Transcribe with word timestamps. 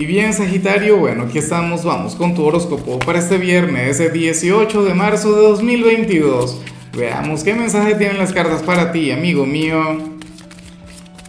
Y 0.00 0.06
bien, 0.06 0.32
Sagitario, 0.32 0.96
bueno, 0.96 1.24
aquí 1.24 1.36
estamos, 1.36 1.84
vamos 1.84 2.14
con 2.14 2.34
tu 2.34 2.42
horóscopo 2.42 2.98
para 3.00 3.18
este 3.18 3.36
viernes, 3.36 4.00
ese 4.00 4.08
18 4.08 4.82
de 4.82 4.94
marzo 4.94 5.36
de 5.36 5.42
2022. 5.42 6.58
Veamos 6.96 7.44
qué 7.44 7.52
mensaje 7.52 7.96
tienen 7.96 8.16
las 8.16 8.32
cartas 8.32 8.62
para 8.62 8.92
ti, 8.92 9.10
amigo 9.10 9.44
mío. 9.44 9.98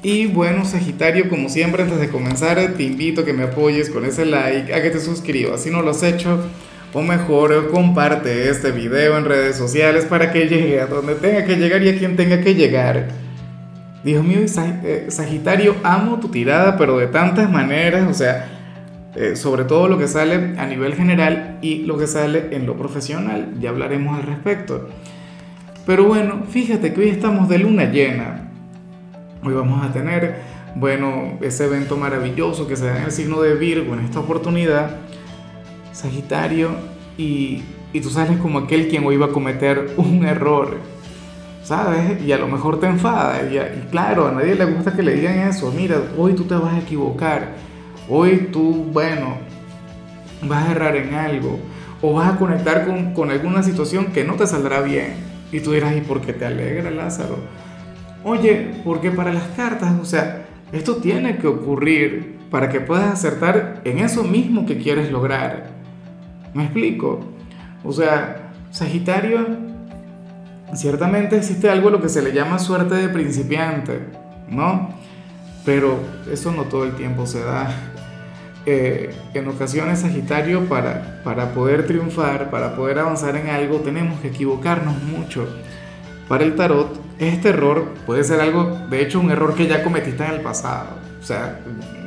Y 0.01 0.27
bueno, 0.27 0.63
Sagitario, 0.63 1.27
como 1.27 1.49
siempre, 1.49 1.83
antes 1.83 1.99
de 1.99 2.07
comenzar, 2.07 2.75
te 2.77 2.83
invito 2.83 3.21
a 3.21 3.25
que 3.25 3.33
me 3.33 3.43
apoyes 3.43 3.89
con 3.89 4.05
ese 4.05 4.25
like, 4.25 4.73
a 4.73 4.81
que 4.81 4.89
te 4.89 5.01
suscribas 5.01 5.63
si 5.63 5.69
no 5.69 5.81
lo 5.81 5.91
has 5.91 6.01
hecho, 6.01 6.39
o 6.93 7.01
mejor, 7.01 7.71
comparte 7.71 8.49
este 8.49 8.71
video 8.71 9.17
en 9.17 9.25
redes 9.25 9.57
sociales 9.57 10.05
para 10.05 10.31
que 10.31 10.47
llegue 10.47 10.79
a 10.79 10.85
donde 10.85 11.15
tenga 11.15 11.43
que 11.43 11.57
llegar 11.57 11.83
y 11.83 11.89
a 11.89 11.99
quien 11.99 12.15
tenga 12.15 12.39
que 12.39 12.55
llegar. 12.55 13.09
Dios 14.05 14.23
mío, 14.23 14.39
eh, 14.39 15.07
Sagitario, 15.09 15.75
amo 15.83 16.21
tu 16.21 16.29
tirada, 16.29 16.77
pero 16.77 16.97
de 16.97 17.07
tantas 17.07 17.51
maneras, 17.51 18.09
o 18.09 18.13
sea, 18.13 18.59
eh, 19.15 19.35
sobre 19.35 19.65
todo 19.65 19.87
lo 19.87 19.97
que 19.97 20.07
sale 20.07 20.57
a 20.57 20.65
nivel 20.65 20.95
general 20.95 21.59
y 21.61 21.83
lo 21.83 21.97
que 21.97 22.07
sale 22.07 22.55
en 22.55 22.65
lo 22.65 22.77
profesional. 22.77 23.55
Ya 23.59 23.69
hablaremos 23.69 24.17
al 24.17 24.23
respecto. 24.23 24.87
Pero 25.85 26.05
bueno, 26.05 26.43
fíjate 26.49 26.93
que 26.93 27.01
hoy 27.01 27.09
estamos 27.09 27.49
de 27.49 27.59
luna 27.59 27.85
llena. 27.85 28.49
Hoy 29.43 29.53
vamos 29.53 29.83
a 29.83 29.91
tener, 29.91 30.37
bueno, 30.75 31.39
ese 31.41 31.65
evento 31.65 31.97
maravilloso 31.97 32.67
que 32.67 32.75
se 32.75 32.85
da 32.85 32.99
en 32.99 33.03
el 33.05 33.11
signo 33.11 33.41
de 33.41 33.55
Virgo 33.55 33.93
en 33.93 34.01
esta 34.01 34.19
oportunidad, 34.19 34.97
Sagitario, 35.91 36.69
y, 37.17 37.63
y 37.91 37.99
tú 37.99 38.09
sales 38.09 38.37
como 38.37 38.59
aquel 38.59 38.87
quien 38.87 39.03
hoy 39.03 39.17
va 39.17 39.25
a 39.25 39.31
cometer 39.31 39.93
un 39.97 40.23
error. 40.25 40.77
¿Sabes? 41.63 42.23
Y 42.23 42.31
a 42.31 42.37
lo 42.37 42.47
mejor 42.47 42.79
te 42.79 42.87
enfada. 42.87 43.41
Y, 43.43 43.57
y 43.57 43.87
claro, 43.91 44.27
a 44.27 44.31
nadie 44.31 44.55
le 44.55 44.65
gusta 44.65 44.93
que 44.93 45.03
le 45.03 45.15
digan 45.15 45.39
eso. 45.39 45.71
Mira, 45.75 46.01
hoy 46.17 46.33
tú 46.33 46.45
te 46.45 46.55
vas 46.55 46.73
a 46.73 46.79
equivocar 46.79 47.49
Hoy 48.13 48.49
tú, 48.51 48.89
bueno, 48.91 49.37
vas 50.41 50.67
a 50.67 50.71
errar 50.71 50.97
en 50.97 51.13
algo 51.13 51.57
o 52.01 52.11
vas 52.11 52.33
a 52.33 52.37
conectar 52.37 52.85
con, 53.15 53.31
alguna 53.31 53.63
situación 53.63 54.07
que 54.07 54.25
no 54.25 54.33
te 54.33 54.45
saldrá 54.45 54.81
bien. 54.81 55.13
Y 55.49 55.61
tú 55.61 55.71
dirás, 55.71 55.95
¿y 55.95 56.01
por 56.01 56.19
qué 56.19 56.33
te 56.33 56.45
alegra 56.45 56.91
Lázaro? 56.91 57.37
Oye, 58.25 58.71
porque 58.83 59.11
para 59.11 59.31
las 59.31 59.47
cartas, 59.55 59.93
o 59.97 60.03
sea, 60.03 60.45
esto 60.73 60.97
tiene 60.97 61.37
que 61.37 61.47
ocurrir 61.47 62.37
para 62.51 62.67
que 62.67 62.81
puedas 62.81 63.13
acertar 63.13 63.79
en 63.85 63.99
eso 63.99 64.25
mismo 64.25 64.65
que 64.65 64.77
quieres 64.77 65.09
lograr. 65.09 65.69
¿Me 66.53 66.63
explico? 66.63 67.21
O 67.81 67.93
sea, 67.93 68.51
Sagitario, 68.71 69.47
ciertamente 70.73 71.37
existe 71.37 71.69
algo 71.69 71.89
lo 71.89 72.01
que 72.01 72.09
se 72.09 72.21
le 72.21 72.33
llama 72.33 72.59
suerte 72.59 72.95
de 72.95 73.07
principiante, 73.07 74.01
¿no? 74.49 74.89
Pero 75.63 75.97
eso 76.29 76.51
no 76.51 76.63
todo 76.63 76.83
el 76.83 76.95
tiempo 76.95 77.25
se 77.25 77.41
da. 77.41 77.90
Eh, 78.67 79.11
en 79.33 79.47
ocasiones 79.47 80.01
Sagitario 80.01 80.65
para, 80.69 81.21
para 81.23 81.51
poder 81.53 81.87
triunfar, 81.87 82.51
para 82.51 82.75
poder 82.75 82.99
avanzar 82.99 83.35
en 83.35 83.49
algo, 83.49 83.77
tenemos 83.77 84.19
que 84.19 84.27
equivocarnos 84.27 85.01
mucho. 85.01 85.47
Para 86.27 86.43
el 86.43 86.55
tarot, 86.55 86.95
este 87.17 87.49
error 87.49 87.85
puede 88.05 88.23
ser 88.23 88.39
algo, 88.39 88.79
de 88.89 89.01
hecho, 89.01 89.19
un 89.19 89.31
error 89.31 89.55
que 89.55 89.67
ya 89.67 89.83
cometiste 89.83 90.23
en 90.23 90.31
el 90.31 90.41
pasado. 90.41 90.89
O 91.19 91.25
sea, 91.25 91.59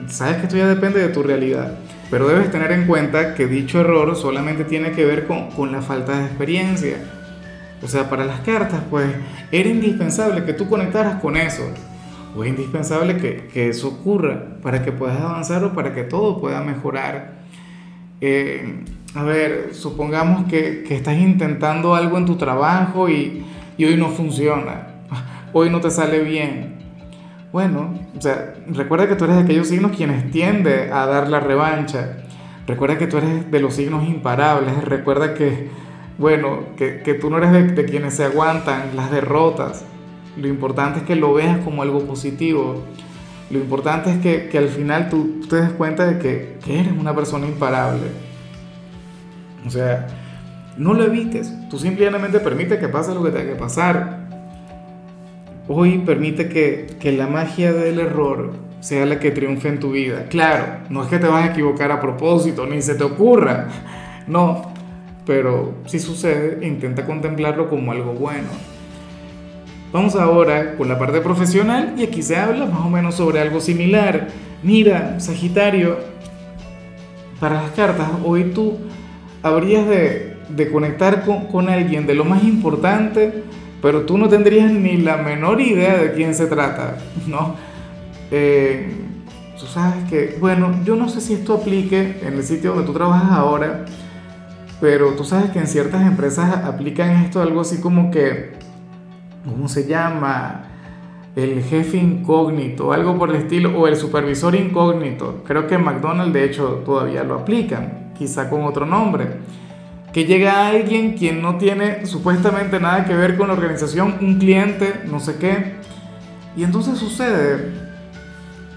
sabes 0.09 0.37
que 0.37 0.43
esto 0.45 0.57
ya 0.57 0.69
depende 0.69 1.01
de 1.01 1.09
tu 1.09 1.23
realidad. 1.25 1.75
Pero 2.09 2.29
debes 2.29 2.51
tener 2.53 2.71
en 2.71 2.87
cuenta 2.87 3.35
que 3.35 3.47
dicho 3.47 3.81
error 3.81 4.15
solamente 4.15 4.65
tiene 4.65 4.93
que 4.93 5.05
ver 5.05 5.27
con, 5.27 5.51
con 5.51 5.73
la 5.73 5.83
falta 5.83 6.19
de 6.19 6.27
experiencia. 6.27 6.99
O 7.83 7.89
sea, 7.89 8.09
para 8.09 8.25
las 8.25 8.41
cartas, 8.41 8.81
pues, 8.89 9.09
era 9.51 9.69
indispensable 9.69 10.45
que 10.45 10.53
tú 10.53 10.69
conectaras 10.69 11.21
con 11.21 11.37
eso 11.37 11.65
o 12.37 12.43
es 12.43 12.51
indispensable 12.51 13.17
que, 13.19 13.49
que, 13.53 13.69
eso 13.69 13.89
ocurra 13.89 14.59
para 14.63 14.83
que 14.83 14.93
puedas 14.93 15.21
avanzar 15.21 15.65
o 15.65 15.73
para 15.73 15.95
que 15.95 16.03
todo 16.03 16.41
pueda 16.41 16.61
mejorar. 16.63 17.35
Eh, 18.21 18.83
a 19.15 19.23
ver, 19.23 19.71
supongamos 19.73 20.47
que, 20.47 20.83
que, 20.83 20.97
estás 20.97 21.17
intentando 21.17 21.95
algo 21.95 22.19
en 22.19 22.27
tu 22.27 22.37
trabajo 22.37 23.09
y, 23.09 23.45
y, 23.77 23.85
hoy 23.85 23.97
no 23.97 24.09
funciona, 24.09 24.89
hoy 25.53 25.71
no 25.71 25.81
te 25.81 25.91
sale 25.91 26.21
bien. 26.21 26.75
Bueno, 27.53 27.95
o 28.17 28.21
sea, 28.21 28.55
recuerda 28.67 29.09
que 29.09 29.15
tú 29.15 29.25
eres 29.25 29.37
de 29.37 29.43
aquellos 29.43 29.69
signos 29.69 29.93
quienes 29.97 30.29
tiende 30.33 30.91
a 30.93 31.07
dar 31.07 31.29
la 31.29 31.39
revancha. 31.39 32.17
Recuerda 32.67 32.99
que 32.99 33.07
tú 33.07 33.19
eres 33.19 33.49
de 33.49 33.61
los 33.61 33.75
signos 33.75 34.09
imparables. 34.09 34.83
Recuerda 34.85 35.35
que, 35.35 35.69
bueno, 36.19 36.65
que, 36.77 37.03
que 37.03 37.15
tú 37.15 37.31
no 37.31 37.39
eres 37.39 37.53
de, 37.53 37.63
de 37.63 37.85
quienes 37.85 38.15
se 38.15 38.25
aguantan 38.25 38.97
las 38.97 39.13
derrotas 39.13 39.85
lo 40.37 40.49
importante 40.49 41.01
es 41.01 41.05
que 41.05 41.17
lo 41.17 41.35
veas 41.35 41.59
como 41.59 41.83
algo 41.83 42.01
positivo. 42.07 42.83
Lo 43.51 43.59
importante 43.59 44.11
es 44.11 44.19
que, 44.19 44.49
que 44.49 44.59
al 44.59 44.69
final 44.69 45.09
tú, 45.09 45.41
te 45.49 45.57
des 45.57 45.71
cuenta 45.71 46.07
de 46.07 46.19
que, 46.19 46.59
que, 46.65 46.81
eres 46.81 46.93
una 46.93 47.15
persona 47.15 47.47
imparable. 47.47 48.09
O 49.67 49.71
sea, 49.71 50.07
no 50.77 50.95
lo 50.95 51.05
evites. 51.05 51.53
Tú 51.69 51.79
simplemente 51.79 52.41
permite 52.41 52.79
que 52.79 52.89
pase 52.89 53.15
lo 53.15 53.23
que 53.23 53.31
tenga 53.31 53.53
que 53.53 53.59
pasar. 53.59 54.29
Hoy 55.69 55.99
permite 55.99 56.49
que, 56.49 56.97
que 56.99 57.13
la 57.13 57.27
magia 57.27 57.73
del 57.73 58.01
error 58.01 58.53
sea 58.81 59.07
la 59.07 59.19
que 59.19 59.31
triunfe 59.31 59.69
en 59.69 59.81
tu 59.81 59.93
vida. 59.93 60.27
Claro, 60.29 60.81
no 60.91 61.03
es 61.03 61.09
que 61.09 61.19
te 61.19 61.27
vas 61.27 61.45
a 61.45 61.53
equivocar 61.53 61.91
a 61.91 62.01
propósito, 62.01 62.67
ni 62.67 62.83
se 62.83 62.95
te 62.95 63.05
ocurra. 63.05 63.69
No, 64.27 64.73
pero 65.25 65.75
si 65.87 65.99
sucede, 65.99 66.67
intenta 66.67 67.07
contemplarlo 67.07 67.71
como 67.71 67.93
algo 67.93 68.13
bueno. 68.13 68.49
Vamos 69.95 70.17
ahora 70.17 70.75
con 70.75 70.89
la 70.89 70.99
parte 70.99 71.21
profesional 71.21 71.95
y 71.97 72.03
aquí 72.03 72.21
se 72.21 72.37
habla 72.37 72.67
más 72.67 72.81
o 72.81 72.91
menos 72.91 73.15
sobre 73.15 73.39
algo 73.39 73.61
similar. 73.61 74.27
Mira, 74.65 75.21
Sagitario, 75.21 75.99
para 77.39 77.63
las 77.63 77.71
cartas, 77.71 78.09
hoy 78.25 78.51
tú 78.53 78.77
habrías 79.41 79.87
de, 79.87 80.37
de 80.49 80.73
conectar 80.73 81.25
con, 81.25 81.47
con, 81.47 81.69
alguien 81.69 82.09
de 82.09 82.17
lo 82.17 82.25
más 82.25 82.43
importante, 82.43 83.45
pero 83.81 84.03
tú 84.03 84.19
no 84.19 84.29
tendrías 84.29 84.73
ni 84.73 84.97
la 84.97 85.19
menor 85.19 85.61
idea 85.61 85.97
de 85.97 86.13
quién 86.15 86.35
se 86.35 86.47
trata, 86.47 86.97
¿no? 87.29 87.55
Eh, 88.33 88.93
tú 89.61 89.67
sabes 89.67 90.11
que, 90.11 90.39
bueno, 90.41 90.75
yo 90.85 90.97
no 90.97 91.09
sé 91.09 91.21
si 91.21 91.35
esto 91.35 91.55
aplique 91.55 92.19
en 92.21 92.35
el 92.35 92.43
sitio 92.43 92.71
donde 92.71 92.85
tú 92.85 92.95
trabajas 92.95 93.31
ahora, 93.31 93.85
pero 94.81 95.11
tú 95.11 95.23
sabes 95.23 95.53
que 95.53 95.61
en 95.61 95.69
ciertas 95.69 96.05
empresas 96.05 96.65
aplican 96.65 97.23
esto 97.23 97.41
algo 97.41 97.61
así 97.61 97.81
como 97.81 98.11
que 98.11 98.65
¿cómo 99.45 99.69
se 99.69 99.87
llama? 99.87 100.65
El 101.37 101.63
jefe 101.65 101.97
incógnito, 101.97 102.93
algo 102.93 103.19
por 103.19 103.31
el 103.31 103.37
estilo, 103.37 103.77
o 103.79 103.89
el 103.89 103.97
supervisor 103.97 104.55
incógnito. 104.55 105.43
Creo 105.45 105.67
que 105.67 105.79
McDonald's 105.79 106.33
de 106.33 106.45
hecho 106.45 106.83
todavía 106.85 107.25
lo 107.25 107.35
aplican, 107.35 108.13
quizá 108.17 108.49
con 108.49 108.63
otro 108.63 108.87
nombre. 108.87 109.39
Que 110.13 110.25
llega 110.25 110.69
alguien 110.69 111.15
quien 111.15 111.43
no 111.43 111.59
tiene 111.59 112.07
supuestamente 112.07 112.79
nada 112.79 113.05
que 113.05 113.15
ver 113.15 113.37
con 113.37 113.49
la 113.49 113.55
organización, 113.55 114.15
un 114.21 114.39
cliente, 114.39 115.03
no 115.07 115.19
sé 115.19 115.37
qué. 115.37 115.75
Y 116.57 116.63
entonces 116.63 116.99
sucede 116.99 117.73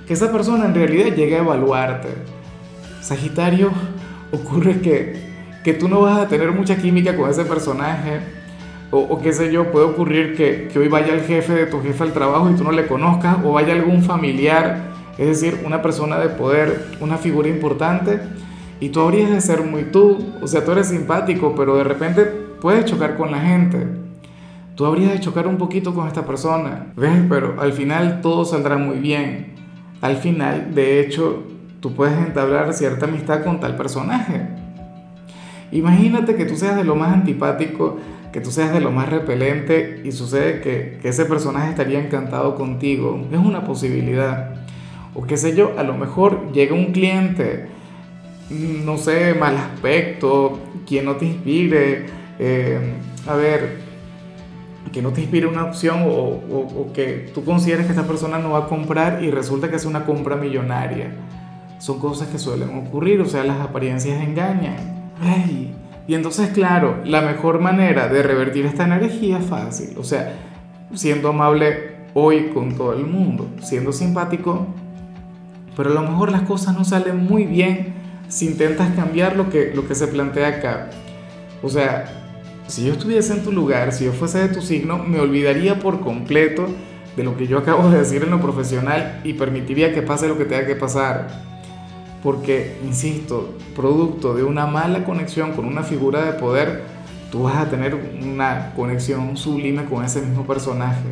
que 0.07 0.13
esa 0.13 0.31
persona 0.31 0.65
en 0.65 0.73
realidad 0.73 1.15
llega 1.15 1.37
a 1.37 1.41
evaluarte. 1.41 2.09
Sagitario, 3.01 3.71
ocurre 4.31 4.81
que, 4.81 5.21
que 5.63 5.73
tú 5.75 5.87
no 5.87 6.01
vas 6.01 6.21
a 6.21 6.27
tener 6.27 6.51
mucha 6.51 6.75
química 6.77 7.15
con 7.15 7.29
ese 7.29 7.45
personaje 7.45 8.21
o, 8.89 9.19
qué 9.19 9.33
sé 9.33 9.51
yo, 9.51 9.71
puede 9.71 9.85
ocurrir 9.85 10.35
que, 10.35 10.69
que, 10.71 10.79
hoy 10.79 10.87
vaya 10.87 11.13
el 11.13 11.21
jefe 11.21 11.53
de 11.53 11.65
tu 11.65 11.81
jefe 11.81 12.03
al 12.03 12.13
trabajo 12.13 12.49
y 12.49 12.55
tú 12.55 12.63
no 12.63 12.71
le 12.71 12.87
conozcas, 12.87 13.37
o 13.43 13.51
vaya 13.51 13.73
algún 13.73 14.01
familiar, 14.01 14.91
es 15.17 15.27
decir, 15.27 15.61
una 15.65 15.81
persona 15.81 16.17
de 16.19 16.29
poder, 16.29 16.87
una 17.01 17.17
figura 17.17 17.49
importante, 17.49 18.19
y 18.79 18.89
tú 18.89 19.01
habrías 19.01 19.31
de 19.31 19.41
ser 19.41 19.63
muy 19.63 19.85
tú, 19.85 20.19
o 20.41 20.47
sea, 20.47 20.63
tú 20.63 20.71
eres 20.71 20.87
simpático, 20.87 21.53
pero 21.55 21.75
de 21.75 21.83
repente 21.83 22.23
puedes 22.61 22.85
chocar 22.85 23.17
con 23.17 23.31
la 23.31 23.41
gente. 23.41 23.87
Tú 24.75 24.85
habrías 24.85 25.11
de 25.11 25.19
chocar 25.19 25.47
un 25.47 25.57
poquito 25.57 25.95
con 25.95 26.07
esta 26.07 26.25
persona, 26.25 26.93
¿ves? 26.95 27.23
Pero 27.27 27.59
al 27.59 27.73
final 27.73 28.21
todo 28.21 28.45
saldrá 28.45 28.77
muy 28.77 28.99
bien. 28.99 29.55
Al 30.01 30.17
final, 30.17 30.75
de 30.75 30.99
hecho, 30.99 31.43
tú 31.79 31.93
puedes 31.93 32.15
entablar 32.19 32.71
cierta 32.73 33.07
amistad 33.07 33.43
con 33.43 33.59
tal 33.59 33.75
personaje. 33.75 34.47
Imagínate 35.71 36.35
que 36.35 36.45
tú 36.45 36.55
seas 36.55 36.75
de 36.75 36.83
lo 36.83 36.95
más 36.95 37.11
antipático 37.11 37.97
que 38.31 38.41
tú 38.41 38.51
seas 38.51 38.73
de 38.73 38.79
lo 38.79 38.91
más 38.91 39.09
repelente 39.09 40.01
y 40.03 40.11
sucede 40.11 40.61
que, 40.61 40.99
ese 41.07 41.25
personaje 41.25 41.69
estaría 41.69 41.99
encantado 41.99 42.55
contigo. 42.55 43.25
Es 43.31 43.39
una 43.39 43.63
posibilidad. 43.63 44.55
O 45.13 45.23
qué 45.23 45.37
sé 45.37 45.55
yo, 45.55 45.73
a 45.77 45.83
lo 45.83 45.97
mejor 45.97 46.51
llega 46.51 46.75
un 46.75 46.91
cliente, 46.91 47.67
no 48.85 48.97
sé, 48.97 49.33
mal 49.33 49.57
aspecto, 49.57 50.59
quien 50.85 51.05
no 51.05 51.15
te 51.15 51.25
inspire, 51.25 52.05
eh, 52.39 52.93
a 53.25 53.35
ver, 53.35 53.77
que 54.91 55.01
no 55.01 55.11
te 55.11 55.21
inspire 55.21 55.47
una 55.47 55.65
opción 55.65 56.03
o, 56.03 56.07
o, 56.07 56.81
o, 56.81 56.93
que 56.93 57.29
tú 57.33 57.43
consideres 57.43 57.85
que 57.85 57.91
esta 57.91 58.07
persona 58.07 58.37
no 58.37 58.51
va 58.51 58.59
a 58.59 58.67
comprar 58.67 59.23
y 59.23 59.31
resulta 59.31 59.69
que 59.69 59.75
es 59.75 59.85
una 59.85 60.05
compra 60.05 60.35
millonaria. 60.35 61.11
Son 61.79 61.99
cosas 61.99 62.27
que 62.27 62.37
suelen 62.39 62.75
ocurrir, 62.77 63.21
o 63.21 63.25
sea, 63.25 63.43
las 63.43 63.59
apariencias 63.59 64.21
engañan. 64.21 65.11
Ay, 65.21 65.73
y 66.07 66.15
entonces, 66.15 66.49
claro, 66.49 67.01
la 67.05 67.21
mejor 67.21 67.59
manera 67.59 68.07
de 68.07 68.23
revertir 68.23 68.65
esta 68.65 68.85
energía 68.85 69.39
es 69.39 69.45
fácil, 69.45 69.95
o 69.97 70.03
sea, 70.03 70.33
siendo 70.93 71.29
amable 71.29 71.97
hoy 72.13 72.49
con 72.53 72.75
todo 72.75 72.93
el 72.93 73.05
mundo, 73.05 73.49
siendo 73.61 73.91
simpático 73.91 74.67
pero 75.77 75.91
a 75.91 75.93
lo 75.93 76.01
mejor 76.01 76.31
las 76.31 76.41
cosas 76.41 76.75
no 76.75 76.83
salen 76.83 77.23
muy 77.23 77.45
bien 77.45 77.93
si 78.27 78.47
intentas 78.47 78.93
cambiar 78.95 79.37
lo 79.37 79.49
que, 79.49 79.71
lo 79.75 79.87
que 79.87 79.93
se 79.93 80.07
plantea 80.07 80.47
acá. 80.47 80.89
O 81.61 81.69
sea, 81.69 82.05
si 82.65 82.85
yo 82.85 82.93
estuviese 82.93 83.33
en 83.33 83.43
tu 83.43 83.51
lugar, 83.51 83.93
si 83.93 84.05
yo 84.05 84.11
fuese 84.11 84.39
de 84.39 84.47
tu 84.49 84.61
signo, 84.61 84.97
me 84.97 85.19
olvidaría 85.19 85.79
por 85.79 86.01
completo 86.01 86.65
de 87.15 87.23
lo 87.23 87.37
que 87.37 87.45
yo 87.45 87.59
acabo 87.59 87.89
de 87.89 87.99
decir 87.99 88.23
en 88.23 88.31
lo 88.31 88.41
profesional 88.41 89.21
y 89.23 89.33
permitiría 89.33 89.93
que 89.93 90.01
pase 90.01 90.27
lo 90.27 90.37
que 90.37 90.45
tenga 90.45 90.65
que 90.65 90.75
pasar. 90.75 91.27
Porque, 92.23 92.77
insisto, 92.83 93.57
producto 93.75 94.33
de 94.33 94.43
una 94.43 94.65
mala 94.65 95.05
conexión 95.05 95.53
con 95.53 95.65
una 95.65 95.83
figura 95.83 96.25
de 96.25 96.33
poder, 96.33 96.83
tú 97.31 97.43
vas 97.43 97.57
a 97.57 97.69
tener 97.69 97.95
una 97.95 98.73
conexión 98.75 99.37
sublime 99.37 99.85
con 99.85 100.03
ese 100.03 100.21
mismo 100.21 100.45
personaje. 100.45 101.05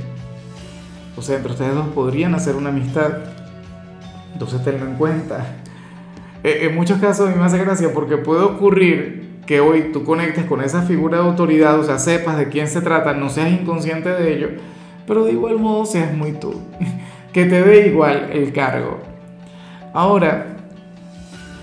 O 1.17 1.21
sea, 1.21 1.37
entre 1.37 1.51
ustedes 1.51 1.75
dos 1.75 1.87
podrían 1.89 2.35
hacer 2.35 2.55
una 2.55 2.69
amistad. 2.69 3.19
Entonces 4.33 4.63
tenlo 4.63 4.85
en 4.85 4.95
cuenta. 4.95 5.45
Eh, 6.43 6.67
en 6.67 6.75
muchos 6.75 6.99
casos 6.99 7.27
a 7.27 7.31
mí 7.31 7.37
me 7.37 7.45
hace 7.45 7.57
gracia 7.57 7.91
porque 7.93 8.17
puede 8.17 8.43
ocurrir 8.43 9.25
que 9.45 9.59
hoy 9.59 9.91
tú 9.93 10.03
conectes 10.03 10.45
con 10.45 10.61
esa 10.61 10.81
figura 10.81 11.19
de 11.19 11.23
autoridad, 11.23 11.79
o 11.79 11.83
sea, 11.83 11.99
sepas 11.99 12.37
de 12.37 12.49
quién 12.49 12.67
se 12.67 12.81
trata, 12.81 13.13
no 13.13 13.29
seas 13.29 13.51
inconsciente 13.51 14.09
de 14.09 14.33
ello, 14.33 14.49
pero 15.07 15.23
de 15.23 15.31
igual 15.31 15.59
modo 15.59 15.85
seas 15.85 16.13
muy 16.13 16.33
tú, 16.33 16.61
que 17.33 17.45
te 17.45 17.61
dé 17.61 17.87
igual 17.87 18.29
el 18.31 18.51
cargo. 18.53 18.99
Ahora, 19.93 20.54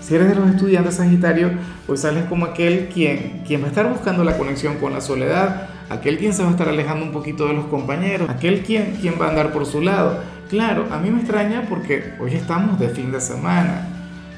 si 0.05 0.15
eres 0.15 0.29
de 0.29 0.35
los 0.35 0.49
estudiantes 0.49 0.95
Sagitario, 0.95 1.51
pues 1.87 2.01
sales 2.01 2.25
como 2.25 2.45
aquel 2.45 2.89
quien, 2.93 3.41
quien 3.47 3.61
va 3.61 3.65
a 3.65 3.69
estar 3.69 3.89
buscando 3.89 4.23
la 4.25 4.37
conexión 4.37 4.75
con 4.77 4.91
la 4.91 4.99
soledad, 4.99 5.69
aquel 5.89 6.17
quien 6.17 6.33
se 6.33 6.43
va 6.43 6.49
a 6.49 6.51
estar 6.51 6.67
alejando 6.67 7.05
un 7.05 7.13
poquito 7.13 7.47
de 7.47 7.53
los 7.53 7.65
compañeros, 7.65 8.29
aquel 8.29 8.63
quien, 8.63 8.97
quien 8.99 9.15
va 9.19 9.27
a 9.27 9.29
andar 9.29 9.53
por 9.53 9.65
su 9.65 9.81
lado. 9.81 10.19
Claro, 10.49 10.87
a 10.91 10.99
mí 10.99 11.09
me 11.09 11.19
extraña 11.19 11.65
porque 11.69 12.15
hoy 12.19 12.33
estamos 12.33 12.79
de 12.79 12.89
fin 12.89 13.13
de 13.13 13.21
semana. 13.21 13.87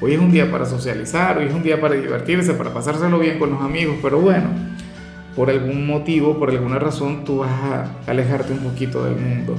Hoy 0.00 0.14
es 0.14 0.20
un 0.20 0.30
día 0.30 0.50
para 0.52 0.66
socializar, 0.66 1.38
hoy 1.38 1.46
es 1.46 1.54
un 1.54 1.64
día 1.64 1.80
para 1.80 1.94
divertirse, 1.94 2.54
para 2.54 2.72
pasárselo 2.72 3.18
bien 3.18 3.38
con 3.38 3.50
los 3.50 3.60
amigos, 3.60 3.96
pero 4.00 4.20
bueno, 4.20 4.50
por 5.34 5.50
algún 5.50 5.86
motivo, 5.86 6.38
por 6.38 6.50
alguna 6.50 6.78
razón, 6.78 7.24
tú 7.24 7.38
vas 7.38 7.50
a 7.50 7.90
alejarte 8.06 8.52
un 8.52 8.60
poquito 8.60 9.04
del 9.04 9.16
mundo. 9.16 9.56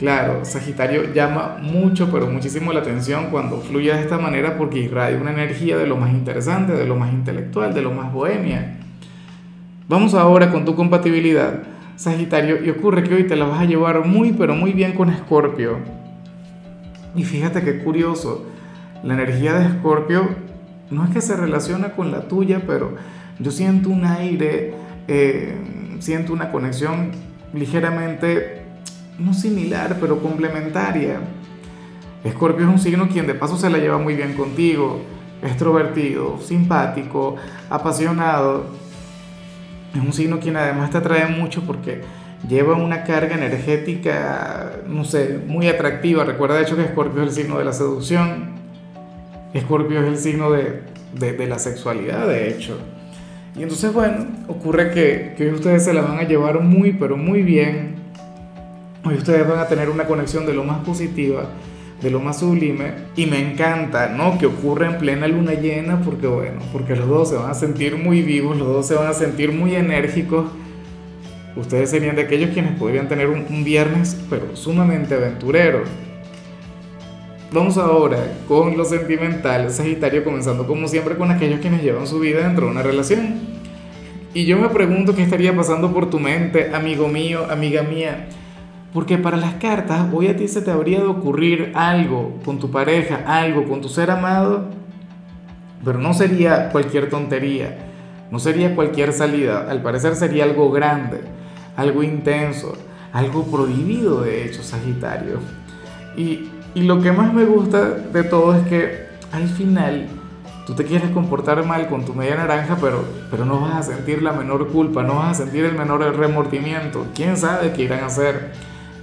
Claro, 0.00 0.46
Sagitario 0.46 1.12
llama 1.12 1.58
mucho, 1.60 2.10
pero 2.10 2.26
muchísimo 2.26 2.72
la 2.72 2.80
atención 2.80 3.26
cuando 3.30 3.58
fluye 3.58 3.92
de 3.92 4.00
esta 4.00 4.16
manera 4.16 4.56
porque 4.56 4.78
irradia 4.78 5.18
una 5.20 5.30
energía 5.30 5.76
de 5.76 5.86
lo 5.86 5.98
más 5.98 6.10
interesante, 6.10 6.72
de 6.72 6.86
lo 6.86 6.96
más 6.96 7.12
intelectual, 7.12 7.74
de 7.74 7.82
lo 7.82 7.92
más 7.92 8.10
bohemia. 8.10 8.78
Vamos 9.88 10.14
ahora 10.14 10.50
con 10.50 10.64
tu 10.64 10.74
compatibilidad, 10.74 11.64
Sagitario, 11.96 12.64
y 12.64 12.70
ocurre 12.70 13.02
que 13.02 13.14
hoy 13.14 13.24
te 13.24 13.36
la 13.36 13.44
vas 13.44 13.60
a 13.60 13.66
llevar 13.66 14.06
muy, 14.06 14.32
pero 14.32 14.54
muy 14.54 14.72
bien 14.72 14.94
con 14.94 15.10
Escorpio. 15.10 15.76
Y 17.14 17.24
fíjate 17.24 17.62
qué 17.62 17.80
curioso, 17.80 18.46
la 19.04 19.12
energía 19.12 19.52
de 19.52 19.66
Escorpio 19.66 20.30
no 20.90 21.04
es 21.04 21.10
que 21.10 21.20
se 21.20 21.36
relaciona 21.36 21.90
con 21.90 22.10
la 22.10 22.22
tuya, 22.22 22.62
pero 22.66 22.94
yo 23.38 23.50
siento 23.50 23.90
un 23.90 24.06
aire 24.06 24.72
eh, 25.12 25.56
siento 25.98 26.32
una 26.32 26.52
conexión 26.52 27.10
ligeramente, 27.52 28.59
no 29.20 29.34
similar, 29.34 29.98
pero 30.00 30.20
complementaria. 30.20 31.20
Escorpio 32.24 32.66
es 32.66 32.72
un 32.72 32.78
signo 32.78 33.08
quien 33.08 33.26
de 33.26 33.34
paso 33.34 33.56
se 33.56 33.70
la 33.70 33.78
lleva 33.78 33.98
muy 33.98 34.14
bien 34.14 34.34
contigo, 34.34 35.00
extrovertido, 35.42 36.38
simpático, 36.40 37.36
apasionado. 37.68 38.66
Es 39.94 40.00
un 40.00 40.12
signo 40.12 40.38
quien 40.40 40.56
además 40.56 40.90
te 40.90 40.98
atrae 40.98 41.26
mucho 41.26 41.62
porque 41.62 42.02
lleva 42.48 42.76
una 42.76 43.04
carga 43.04 43.34
energética, 43.34 44.80
no 44.86 45.04
sé, 45.04 45.40
muy 45.46 45.68
atractiva. 45.68 46.24
Recuerda 46.24 46.56
de 46.56 46.62
hecho 46.62 46.76
que 46.76 46.82
Escorpio 46.82 47.22
es 47.22 47.28
el 47.28 47.34
signo 47.34 47.58
de 47.58 47.64
la 47.64 47.72
seducción. 47.72 48.50
Escorpio 49.54 50.00
es 50.02 50.08
el 50.08 50.18
signo 50.18 50.50
de, 50.50 50.82
de 51.14 51.46
la 51.46 51.58
sexualidad, 51.58 52.28
de 52.28 52.50
hecho. 52.50 52.78
Y 53.56 53.62
entonces, 53.62 53.92
bueno, 53.92 54.26
ocurre 54.48 54.90
que, 54.90 55.34
que 55.36 55.50
ustedes 55.50 55.84
se 55.84 55.92
la 55.92 56.02
van 56.02 56.18
a 56.18 56.22
llevar 56.22 56.60
muy, 56.60 56.92
pero 56.92 57.16
muy 57.16 57.42
bien. 57.42 57.96
Hoy 59.02 59.14
ustedes 59.14 59.48
van 59.48 59.58
a 59.58 59.66
tener 59.66 59.88
una 59.88 60.04
conexión 60.04 60.44
de 60.44 60.52
lo 60.52 60.62
más 60.62 60.84
positiva, 60.84 61.44
de 62.02 62.10
lo 62.10 62.20
más 62.20 62.40
sublime. 62.40 62.92
Y 63.16 63.24
me 63.24 63.38
encanta, 63.38 64.10
¿no? 64.10 64.36
Que 64.36 64.44
ocurra 64.44 64.88
en 64.88 64.98
plena 64.98 65.26
luna 65.26 65.54
llena, 65.54 66.02
porque 66.02 66.26
bueno, 66.26 66.60
porque 66.70 66.94
los 66.96 67.08
dos 67.08 67.30
se 67.30 67.36
van 67.36 67.50
a 67.50 67.54
sentir 67.54 67.96
muy 67.96 68.20
vivos, 68.20 68.58
los 68.58 68.68
dos 68.68 68.86
se 68.86 68.94
van 68.94 69.06
a 69.06 69.14
sentir 69.14 69.52
muy 69.52 69.74
enérgicos. 69.74 70.50
Ustedes 71.56 71.88
serían 71.90 72.14
de 72.14 72.22
aquellos 72.22 72.50
quienes 72.50 72.78
podrían 72.78 73.08
tener 73.08 73.28
un, 73.28 73.46
un 73.48 73.64
viernes, 73.64 74.20
pero 74.28 74.54
sumamente 74.54 75.14
aventurero. 75.14 75.82
Vamos 77.52 77.78
ahora 77.78 78.18
con 78.46 78.76
lo 78.76 78.84
sentimental, 78.84 79.70
Sagitario, 79.70 80.24
comenzando 80.24 80.66
como 80.66 80.86
siempre 80.86 81.16
con 81.16 81.30
aquellos 81.30 81.60
quienes 81.60 81.82
llevan 81.82 82.06
su 82.06 82.20
vida 82.20 82.46
dentro 82.46 82.66
de 82.66 82.72
una 82.72 82.82
relación. 82.82 83.40
Y 84.34 84.44
yo 84.44 84.58
me 84.58 84.68
pregunto 84.68 85.16
qué 85.16 85.22
estaría 85.22 85.56
pasando 85.56 85.92
por 85.92 86.10
tu 86.10 86.20
mente, 86.20 86.70
amigo 86.74 87.08
mío, 87.08 87.46
amiga 87.50 87.82
mía. 87.82 88.28
Porque 88.92 89.18
para 89.18 89.36
las 89.36 89.54
cartas, 89.54 90.06
hoy 90.12 90.28
a 90.28 90.36
ti 90.36 90.48
se 90.48 90.62
te 90.62 90.70
habría 90.70 91.00
de 91.00 91.06
ocurrir 91.06 91.72
algo 91.74 92.38
con 92.44 92.58
tu 92.58 92.70
pareja, 92.70 93.22
algo 93.26 93.64
con 93.64 93.80
tu 93.80 93.88
ser 93.88 94.10
amado, 94.10 94.66
pero 95.84 95.98
no 95.98 96.12
sería 96.12 96.70
cualquier 96.70 97.08
tontería, 97.08 97.78
no 98.30 98.38
sería 98.38 98.74
cualquier 98.74 99.12
salida, 99.12 99.66
al 99.70 99.82
parecer 99.82 100.16
sería 100.16 100.44
algo 100.44 100.70
grande, 100.70 101.20
algo 101.76 102.02
intenso, 102.02 102.74
algo 103.12 103.44
prohibido 103.44 104.22
de 104.22 104.44
hecho, 104.44 104.62
Sagitario. 104.62 105.38
Y 106.16 106.50
y 106.74 106.82
lo 106.82 107.00
que 107.00 107.10
más 107.10 107.32
me 107.32 107.44
gusta 107.44 107.84
de 107.84 108.22
todo 108.22 108.54
es 108.54 108.66
que 108.68 109.06
al 109.32 109.48
final 109.48 110.06
tú 110.66 110.74
te 110.74 110.84
quieres 110.84 111.10
comportar 111.10 111.64
mal 111.66 111.88
con 111.88 112.04
tu 112.04 112.14
media 112.14 112.36
naranja, 112.36 112.76
pero, 112.80 113.04
pero 113.28 113.44
no 113.44 113.60
vas 113.60 113.74
a 113.74 113.82
sentir 113.94 114.22
la 114.22 114.32
menor 114.32 114.68
culpa, 114.68 115.02
no 115.02 115.16
vas 115.16 115.40
a 115.40 115.44
sentir 115.44 115.64
el 115.64 115.74
menor 115.74 116.00
remordimiento. 116.16 117.06
¿Quién 117.12 117.36
sabe 117.36 117.72
qué 117.72 117.82
irán 117.82 118.04
a 118.04 118.06
hacer? 118.06 118.52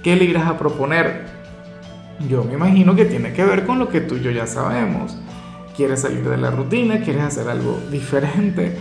¿Qué 0.02 0.16
le 0.16 0.24
irás 0.24 0.46
a 0.46 0.58
proponer? 0.58 1.26
Yo 2.28 2.44
me 2.44 2.54
imagino 2.54 2.96
que 2.96 3.04
tiene 3.04 3.32
que 3.32 3.44
ver 3.44 3.64
con 3.64 3.78
lo 3.78 3.88
que 3.88 4.00
tú 4.00 4.16
y 4.16 4.20
yo 4.20 4.30
ya 4.30 4.46
sabemos. 4.46 5.18
Quieres 5.76 6.00
salir 6.00 6.28
de 6.28 6.36
la 6.36 6.50
rutina, 6.50 7.00
quieres 7.00 7.22
hacer 7.22 7.48
algo 7.48 7.78
diferente 7.90 8.76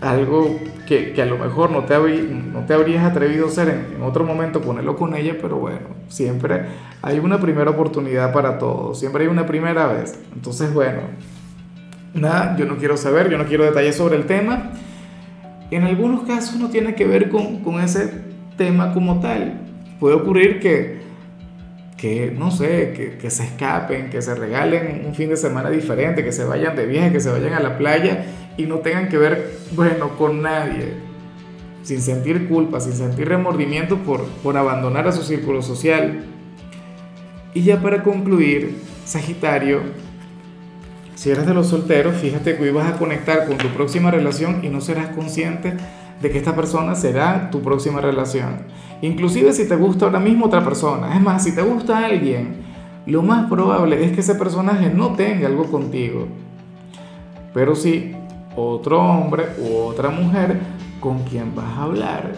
algo 0.00 0.58
que, 0.86 1.12
que, 1.12 1.22
a 1.22 1.26
lo 1.26 1.38
mejor 1.38 1.70
no 1.70 1.84
te, 1.84 1.96
no 1.98 2.60
te 2.66 2.74
habrías 2.74 3.04
atrevido 3.04 3.46
a 3.46 3.48
hacer 3.48 3.68
en, 3.68 3.96
en, 3.96 4.02
otro 4.02 4.24
momento, 4.24 4.60
ponerlo 4.60 4.96
con 4.96 5.14
ella, 5.14 5.36
pero 5.40 5.56
bueno, 5.56 5.88
siempre 6.08 6.66
hay 7.02 7.18
una 7.18 7.40
primera 7.40 7.70
oportunidad 7.70 8.32
para 8.32 8.58
todo, 8.58 8.94
siempre 8.94 9.24
hay 9.24 9.28
una 9.28 9.46
primera 9.46 9.86
vez. 9.86 10.18
Entonces, 10.34 10.72
bueno, 10.72 11.00
nada, 12.14 12.56
yo 12.56 12.64
no 12.66 12.76
quiero 12.76 12.96
saber, 12.96 13.28
yo 13.28 13.38
no 13.38 13.46
quiero 13.46 13.64
detalles 13.64 13.96
sobre 13.96 14.16
el 14.16 14.26
tema. 14.26 14.70
En 15.70 15.84
algunos 15.84 16.22
casos 16.22 16.56
no 16.58 16.70
tiene 16.70 16.94
que 16.94 17.06
ver 17.06 17.28
con, 17.28 17.62
con 17.62 17.80
ese 17.80 18.22
tema 18.56 18.94
como 18.94 19.20
tal. 19.20 19.67
Puede 20.00 20.14
ocurrir 20.14 20.60
que, 20.60 20.98
que 21.96 22.30
no 22.30 22.50
sé, 22.50 22.92
que, 22.94 23.18
que 23.18 23.30
se 23.30 23.44
escapen, 23.44 24.10
que 24.10 24.22
se 24.22 24.34
regalen 24.34 25.04
un 25.06 25.14
fin 25.14 25.28
de 25.28 25.36
semana 25.36 25.70
diferente, 25.70 26.24
que 26.24 26.32
se 26.32 26.44
vayan 26.44 26.76
de 26.76 26.86
viaje, 26.86 27.12
que 27.12 27.20
se 27.20 27.30
vayan 27.30 27.54
a 27.54 27.60
la 27.60 27.76
playa 27.76 28.24
y 28.56 28.64
no 28.64 28.76
tengan 28.78 29.08
que 29.08 29.18
ver, 29.18 29.58
bueno, 29.72 30.16
con 30.16 30.42
nadie, 30.42 30.94
sin 31.82 32.00
sentir 32.02 32.48
culpa, 32.48 32.80
sin 32.80 32.92
sentir 32.92 33.28
remordimiento 33.28 33.98
por, 33.98 34.24
por 34.42 34.56
abandonar 34.56 35.08
a 35.08 35.12
su 35.12 35.22
círculo 35.22 35.62
social. 35.62 36.24
Y 37.54 37.62
ya 37.62 37.80
para 37.80 38.02
concluir, 38.02 38.76
Sagitario, 39.04 39.80
si 41.14 41.30
eres 41.30 41.46
de 41.46 41.54
los 41.54 41.66
solteros, 41.66 42.16
fíjate 42.16 42.56
que 42.56 42.62
hoy 42.62 42.70
vas 42.70 42.92
a 42.92 42.96
conectar 42.96 43.46
con 43.48 43.58
tu 43.58 43.66
próxima 43.68 44.10
relación 44.10 44.60
y 44.62 44.68
no 44.68 44.80
serás 44.80 45.08
consciente 45.08 45.72
de 46.20 46.30
que 46.30 46.38
esta 46.38 46.54
persona 46.54 46.94
será 46.94 47.50
tu 47.50 47.60
próxima 47.62 48.00
relación. 48.00 48.62
Inclusive 49.02 49.52
si 49.52 49.68
te 49.68 49.76
gusta 49.76 50.06
ahora 50.06 50.18
mismo 50.18 50.46
otra 50.46 50.64
persona. 50.64 51.14
Es 51.14 51.20
más, 51.20 51.44
si 51.44 51.54
te 51.54 51.62
gusta 51.62 52.04
alguien, 52.04 52.56
lo 53.06 53.22
más 53.22 53.48
probable 53.48 54.04
es 54.04 54.12
que 54.12 54.20
ese 54.20 54.34
personaje 54.34 54.90
no 54.90 55.14
tenga 55.14 55.46
algo 55.46 55.64
contigo. 55.64 56.26
Pero 57.54 57.74
sí, 57.74 58.14
otro 58.56 59.00
hombre 59.00 59.46
u 59.58 59.76
otra 59.76 60.10
mujer 60.10 60.58
con 61.00 61.22
quien 61.22 61.54
vas 61.54 61.78
a 61.78 61.82
hablar, 61.84 62.32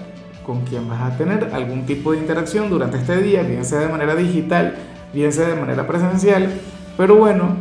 con 0.45 0.63
quien 0.63 0.89
vas 0.89 1.01
a 1.01 1.17
tener 1.17 1.51
algún 1.53 1.87
tipo 1.87 2.13
de 2.13 2.19
interacción 2.19 2.69
durante 2.71 2.99
este 2.99 3.21
día, 3.23 3.43
bien 3.43 3.65
sea 3.65 3.81
de 3.81 3.89
manera 3.89 4.15
digital, 4.15 4.75
bien 5.13 5.33
sea 5.33 5.49
de 5.49 5.57
manera 5.57 5.87
presencial, 5.87 6.51
pero 6.97 7.17
bueno, 7.17 7.57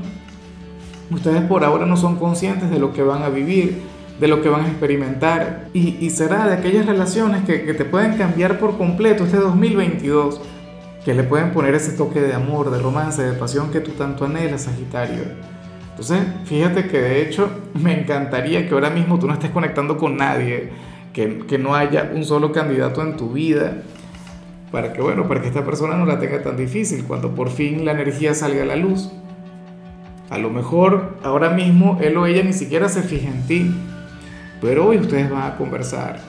ustedes 1.09 1.41
por 1.43 1.63
ahora 1.63 1.85
no 1.85 1.97
son 1.97 2.17
conscientes 2.17 2.69
de 2.69 2.79
lo 2.79 2.93
que 2.93 3.03
van 3.03 3.23
a 3.23 3.29
vivir, 3.29 3.81
de 4.19 4.27
lo 4.27 4.41
que 4.41 4.49
van 4.49 4.65
a 4.65 4.67
experimentar 4.67 5.69
y, 5.73 6.09
será 6.09 6.47
de 6.47 6.55
aquellas 6.55 6.85
relaciones 6.85 7.43
que, 7.45 7.59
te 7.73 7.85
pueden 7.85 8.17
cambiar 8.17 8.59
por 8.59 8.77
completo 8.77 9.23
este 9.23 9.38
2022, 9.38 10.41
que 11.05 11.13
le 11.13 11.23
pueden 11.23 11.51
poner 11.51 11.73
ese 11.75 11.93
toque 11.93 12.19
de 12.19 12.33
amor, 12.33 12.69
de 12.69 12.79
romance, 12.79 13.21
de 13.23 13.33
pasión 13.33 13.71
que 13.71 13.79
tú 13.79 13.91
tanto 13.91 14.25
anhelas, 14.25 14.63
Sagitario. 14.63 15.23
Entonces, 15.91 16.19
fíjate 16.45 16.88
que 16.88 16.99
de 16.99 17.21
hecho 17.21 17.49
me 17.73 17.97
encantaría 18.01 18.67
que 18.67 18.73
ahora 18.73 18.89
mismo 18.89 19.19
tú 19.19 19.27
no 19.27 19.33
estés 19.33 19.51
conectando 19.51 19.97
con 19.97 20.17
nadie, 20.17 20.69
que, 21.13 21.39
que, 21.47 21.57
no 21.57 21.75
haya 21.75 22.11
un 22.13 22.25
solo 22.25 22.51
candidato 22.51 23.01
en 23.01 23.15
tu 23.15 23.31
vida, 23.31 23.83
para 24.71 24.93
que, 24.93 25.01
bueno, 25.01 25.27
para 25.27 25.41
que 25.41 25.47
esta 25.47 25.63
persona 25.63 25.95
no 25.95 26.05
la 26.05 26.19
tenga 26.19 26.43
tan 26.43 26.57
difícil, 26.57 27.05
cuando 27.05 27.33
por 27.33 27.49
fin 27.49 27.85
la 27.85 27.93
energía 27.93 28.33
salga 28.33 28.63
a 28.63 28.65
la 28.65 28.75
luz. 28.75 29.09
A 30.29 30.38
lo 30.38 30.51
mejor 30.51 31.17
ahora 31.23 31.49
mismo 31.49 31.97
él 32.01 32.15
o 32.17 32.27
ella 32.27 32.43
ni 32.43 32.53
siquiera 32.53 32.88
se 32.88 33.01
fija 33.01 33.29
en 33.29 33.47
ti, 33.47 33.71
pero 34.62 34.88
hoy 34.88 34.98
ustedes 34.98 35.30
van 35.30 35.51
a 35.51 35.58
conversar. 35.58 36.20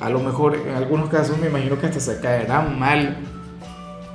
A 0.00 0.08
lo 0.08 0.20
mejor 0.20 0.56
en 0.56 0.74
algunos 0.74 1.08
casos 1.08 1.38
me 1.38 1.48
imagino 1.48 1.78
que 1.78 1.86
hasta 1.86 2.00
se 2.00 2.20
caerán 2.20 2.78
mal. 2.78 3.16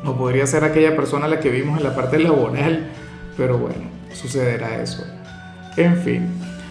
O 0.03 0.15
podría 0.15 0.45
ser 0.45 0.63
aquella 0.63 0.95
persona 0.95 1.25
a 1.25 1.27
la 1.27 1.39
que 1.39 1.49
vimos 1.49 1.77
en 1.77 1.83
la 1.83 1.95
parte 1.95 2.19
laboral, 2.19 2.91
pero 3.37 3.57
bueno, 3.57 3.85
sucederá 4.13 4.81
eso. 4.81 5.03
En 5.77 5.97
fin, 5.97 6.27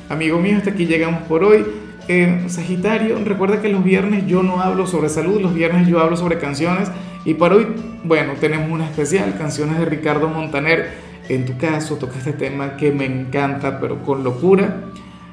amigo 0.09 0.39
mío, 0.39 0.57
hasta 0.57 0.71
aquí 0.71 0.87
llegamos 0.87 1.23
por 1.23 1.43
hoy. 1.43 1.67
Eh, 2.07 2.45
Sagitario, 2.49 3.19
recuerda 3.25 3.61
que 3.61 3.69
los 3.69 3.83
viernes 3.83 4.27
yo 4.27 4.43
no 4.43 4.61
hablo 4.61 4.87
sobre 4.87 5.09
salud, 5.09 5.41
los 5.41 5.55
viernes 5.55 5.89
yo 5.89 6.01
hablo 6.01 6.17
sobre 6.17 6.39
canciones 6.39 6.91
y 7.25 7.35
para 7.35 7.57
hoy, 7.57 7.67
bueno, 8.05 8.35
tenemos 8.39 8.71
una 8.71 8.85
especial, 8.85 9.37
canciones 9.39 9.79
de 9.79 9.87
Ricardo 9.87 10.29
Montaner 10.29 11.05
en 11.29 11.47
tu 11.47 11.57
caso 11.57 11.97
toca 11.97 12.19
este 12.19 12.35
tema 12.35 12.77
que 12.77 12.93
me 12.93 13.07
encanta, 13.07 13.81
pero 13.81 14.03
con 14.03 14.23
locura. 14.23 14.85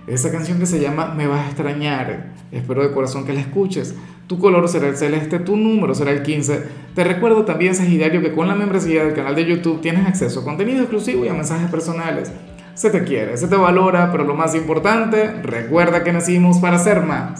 Esa 0.08 0.32
canción 0.32 0.58
que 0.58 0.66
se 0.66 0.80
llama 0.80 1.14
Me 1.16 1.28
vas 1.28 1.46
a 1.46 1.48
extrañar. 1.48 2.32
Espero 2.52 2.82
de 2.82 2.92
corazón 2.92 3.26
que 3.26 3.34
la 3.34 3.42
escuches. 3.42 3.96
Tu 4.28 4.40
color 4.40 4.68
será 4.68 4.88
el 4.88 4.98
celeste, 4.98 5.40
tu 5.40 5.56
número 5.56 5.94
será 5.94 6.12
el 6.12 6.24
15. 6.24 6.64
Te 6.96 7.04
recuerdo 7.04 7.46
también, 7.46 7.76
Sagidario, 7.76 8.22
que 8.22 8.34
con 8.34 8.48
la 8.48 8.56
membresía 8.56 9.04
del 9.04 9.14
canal 9.14 9.36
de 9.36 9.46
YouTube 9.46 9.82
tienes 9.82 10.08
acceso 10.08 10.40
a 10.40 10.44
contenido 10.44 10.82
exclusivo 10.82 11.24
y 11.24 11.28
a 11.28 11.34
mensajes 11.34 11.70
personales. 11.70 12.32
Se 12.74 12.90
te 12.90 13.04
quiere, 13.04 13.38
se 13.38 13.48
te 13.48 13.56
valora, 13.56 14.12
pero 14.12 14.24
lo 14.24 14.34
más 14.34 14.56
importante, 14.56 15.32
recuerda 15.44 16.04
que 16.04 16.14
nacimos 16.14 16.58
para 16.58 16.80
ser 16.80 17.02
más. 17.02 17.40